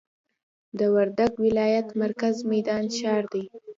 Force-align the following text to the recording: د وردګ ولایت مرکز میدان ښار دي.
د 0.79 0.81
وردګ 0.95 1.31
ولایت 1.45 1.87
مرکز 2.01 2.35
میدان 2.51 2.83
ښار 2.97 3.23
دي. 3.33 3.43